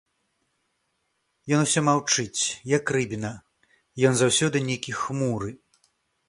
[1.57, 2.41] Ён усё маўчыць,
[2.77, 3.31] як рыбіна,
[4.11, 5.49] ён заўсёды нейкі хмуры.